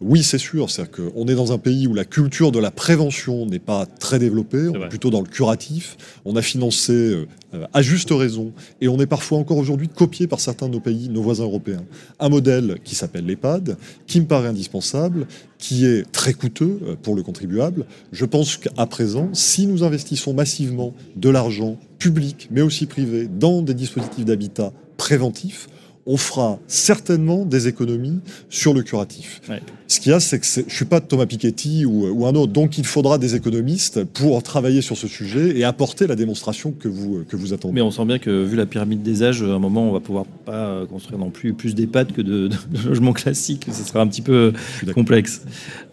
[0.00, 0.70] oui, c'est sûr.
[0.70, 4.20] C'est-à-dire qu'on est dans un pays où la culture de la prévention n'est pas très
[4.20, 5.96] développée, on est plutôt dans le curatif.
[6.24, 7.15] On a financé
[7.54, 10.80] euh, à juste raison, et on est parfois encore aujourd'hui copié par certains de nos
[10.80, 11.84] pays, nos voisins européens.
[12.18, 13.76] Un modèle qui s'appelle l'EHPAD,
[14.06, 15.26] qui me paraît indispensable,
[15.58, 17.86] qui est très coûteux euh, pour le contribuable.
[18.12, 23.62] Je pense qu'à présent, si nous investissons massivement de l'argent public, mais aussi privé, dans
[23.62, 25.68] des dispositifs d'habitat préventifs,
[26.06, 29.40] on fera certainement des économies sur le curatif.
[29.88, 32.52] Ce qu'il y a, c'est que je ne suis pas Thomas Piketty ou, un autre,
[32.52, 36.88] donc il faudra des économistes pour travailler sur ce sujet et apporter la démonstration que
[36.88, 37.74] vous, que vous attendez.
[37.74, 40.00] Mais on sent bien que vu la pyramide des âges, à un moment, on va
[40.00, 42.48] pouvoir pas construire non plus plus d'EHPAD que de,
[42.84, 43.66] logements classiques.
[43.70, 44.52] Ce sera un petit peu
[44.94, 45.42] complexe.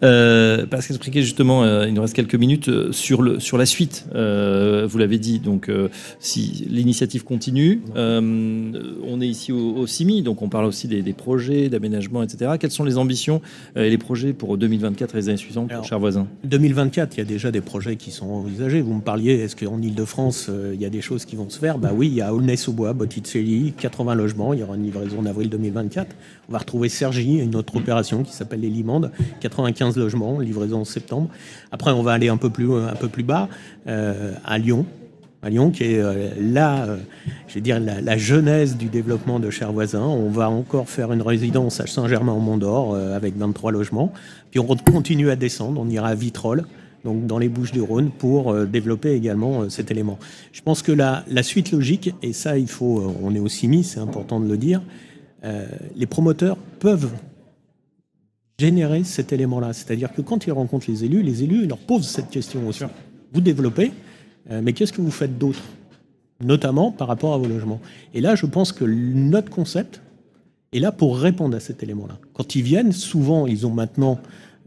[0.02, 3.66] Euh, parce qu'expliquer justement, euh, il nous reste quelques minutes euh, sur, le, sur la
[3.66, 4.06] suite.
[4.14, 5.70] Euh, vous l'avez dit, donc
[6.20, 9.86] si l'initiative continue, on est ici au,
[10.22, 12.52] donc on parle aussi des, des projets, d'aménagement, etc.
[12.58, 13.40] Quelles sont les ambitions
[13.76, 16.26] et les projets pour 2024 et les années suivantes, chers voisins?
[16.44, 18.80] 2024, il y a déjà des projets qui sont envisagés.
[18.80, 21.58] Vous me parliez, est-ce qu'en Ile-de-France, euh, il y a des choses qui vont se
[21.58, 21.78] faire?
[21.78, 24.52] Bah oui, il y a Aulnay-sous-Bois, Botticelli, 80 logements.
[24.52, 26.14] Il y aura une livraison en avril 2024.
[26.48, 30.84] On va retrouver Sergi, une autre opération qui s'appelle les Limandes, 95 logements, livraison en
[30.84, 31.28] septembre.
[31.72, 33.48] Après, on va aller un peu plus, un peu plus bas,
[33.86, 34.86] euh, à Lyon,
[35.44, 36.96] à Lyon, qui est euh, là, euh,
[37.48, 40.00] je vais dire, la, genèse du développement de Chers Voisins.
[40.00, 44.10] On va encore faire une résidence à Saint-Germain-en-Mont-d'Or euh, avec 23 logements.
[44.50, 46.64] Puis on continue à descendre, on ira à Vitrolles,
[47.04, 50.18] donc dans les Bouches du Rhône, pour développer également cet élément.
[50.52, 53.84] Je pense que la, la, suite logique, et ça, il faut, on est aussi mis,
[53.84, 54.80] c'est important de le dire,
[55.96, 57.10] les promoteurs peuvent
[58.58, 59.74] générer cet élément-là.
[59.74, 62.84] C'est-à-dire que quand ils rencontrent les élus, les élus leur posent cette question aussi.
[63.34, 63.92] Vous développez,
[64.50, 65.60] mais qu'est-ce que vous faites d'autre
[66.42, 67.80] Notamment par rapport à vos logements?
[68.12, 70.02] Et là, je pense que notre concept
[70.74, 72.18] est là pour répondre à cet élément-là.
[72.34, 74.18] Quand ils viennent, souvent, ils ont maintenant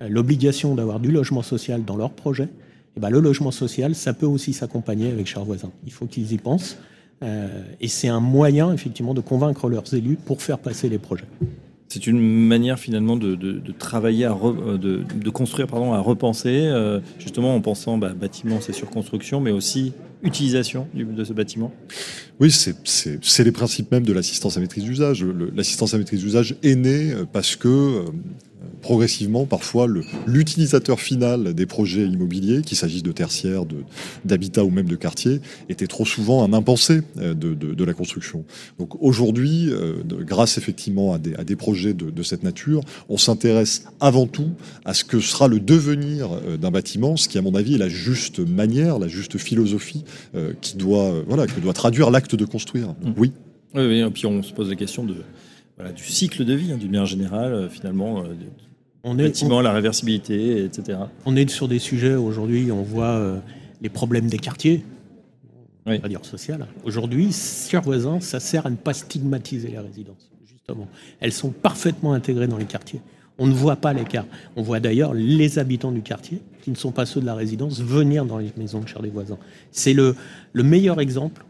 [0.02, 2.50] euh, l'obligation d'avoir du logement social dans leur projet, et
[2.98, 5.72] eh ben, le logement social, ça peut aussi s'accompagner avec chers voisins.
[5.86, 6.78] Il faut qu'ils y pensent.
[7.24, 11.28] Euh, et c'est un moyen, effectivement, de convaincre leurs élus pour faire passer les projets.
[11.88, 13.38] C'est une manière finalement de,
[13.78, 16.70] travailler, à euh, de, construire, pardon, à repenser,
[17.20, 21.72] justement en pensant bah, bâtiment, c'est surconstruction, mais aussi utilisation de ce bâtiment
[22.40, 25.26] Oui, c'est les principes même de l'assistance à maîtrise d'usage.
[25.56, 28.04] L'assistance à maîtrise d'usage est née parce que
[28.82, 29.88] progressivement parfois
[30.26, 33.64] l'utilisateur final des projets immobiliers, qu'il s'agisse de tertiaires,
[34.26, 38.46] d'habitat ou même de quartier, était trop souvent un impensé euh, de, de, la construction.
[38.80, 43.18] Donc aujourd'hui, euh, grâce effectivement à des, à des projets de, de, cette nature, on
[43.18, 44.52] s'intéresse avant tout
[44.86, 47.80] à ce que sera le devenir euh, d'un bâtiment, ce qui à mon avis est
[47.80, 50.04] la juste manière, la juste philosophie
[50.62, 52.88] qui doit, voilà, que doit traduire l'acte de construire.
[53.02, 53.20] Donc, mmh.
[53.20, 53.32] oui.
[53.76, 55.16] Oui, oui, et puis on se pose la question de,
[55.78, 58.24] voilà, du cycle de vie, hein, du bien général, finalement,
[59.04, 61.00] on est, bâtiment, la réversibilité, etc.
[61.26, 63.38] On est sur des sujets aujourd'hui, on voit euh,
[63.82, 64.84] les problèmes des quartiers,
[65.86, 66.68] on va dire social.
[66.84, 70.88] Aujourd'hui, sur voisins, ça sert à ne pas stigmatiser les résidences, justement.
[71.20, 73.00] Elles sont parfaitement intégrées dans les quartiers.
[73.40, 74.26] On ne voit pas l'écart.
[74.56, 77.80] On voit d'ailleurs les habitants du quartier, qui ne sont pas ceux de la résidence,
[77.80, 79.38] venir dans les maisons de chez les voisins.
[79.72, 80.16] C'est le,
[80.54, 81.47] le meilleur exemple euh,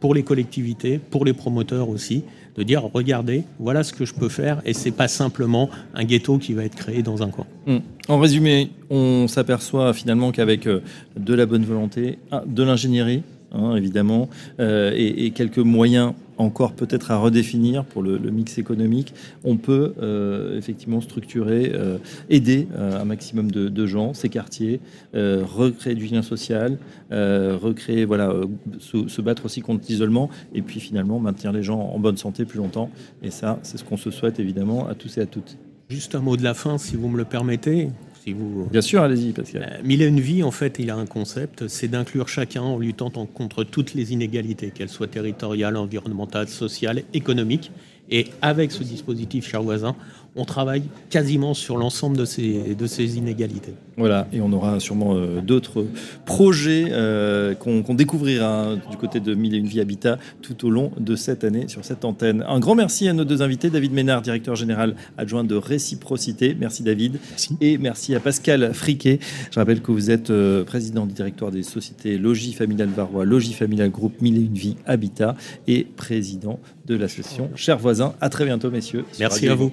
[0.00, 2.22] pour les collectivités, pour les promoteurs aussi,
[2.56, 6.38] de dire regardez, voilà ce que je peux faire, et c'est pas simplement un ghetto
[6.38, 7.46] qui va être créé dans un coin.
[7.66, 7.78] Hmm.
[8.08, 10.80] En résumé, on s'aperçoit finalement qu'avec euh,
[11.16, 14.28] de la bonne volonté, de l'ingénierie, hein, évidemment,
[14.60, 20.58] euh, et, quelques moyens encore peut-être à redéfinir pour le, mix économique, on peut euh,
[20.58, 21.96] effectivement structurer, euh,
[22.28, 24.80] aider un maximum de, gens, ces quartiers,
[25.14, 26.76] recréer du lien social,
[27.10, 28.34] recréer, voilà,
[28.78, 32.58] se, battre aussi contre l'isolement, et puis finalement maintenir les gens en bonne santé plus
[32.58, 32.90] longtemps.
[33.22, 35.56] Et ça, c'est ce qu'on se souhaite évidemment à tous et à toutes.
[35.88, 37.88] Juste un mot de la fin, si vous me le permettez.
[38.26, 39.62] Bien sûr, allez-y, Pascal.
[39.62, 42.78] Euh, Mille et une vie, en fait, il a un concept, c'est d'inclure chacun en
[42.78, 47.70] luttant contre toutes les inégalités, qu'elles soient territoriales, environnementales, sociales, économiques.
[48.10, 49.96] Et avec ce dispositif, cher voisin,
[50.36, 53.74] on travaille quasiment sur l'ensemble de ces, de ces inégalités.
[53.96, 55.86] Voilà, et on aura sûrement euh, d'autres
[56.26, 60.70] projets euh, qu'on découvrira hein, du côté de Mille et une vie habitat tout au
[60.70, 62.44] long de cette année sur cette antenne.
[62.46, 66.54] Un grand merci à nos deux invités, David Ménard, directeur général adjoint de Réciprocité.
[66.58, 67.18] Merci David.
[67.62, 69.18] Et merci à Pascal Friquet.
[69.50, 73.54] Je rappelle que vous êtes euh, président du directoire des sociétés Logis Familial Varois, Logis
[73.54, 78.14] Familial Groupe Mille et une vie habitat et président de l'association Chers voisins.
[78.20, 79.04] À très bientôt, messieurs.
[79.18, 79.72] Merci à vous.